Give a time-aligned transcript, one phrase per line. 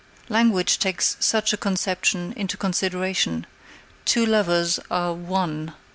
[0.29, 3.45] Language takes such a conception into consideration:
[4.03, 5.75] two lovers are "one."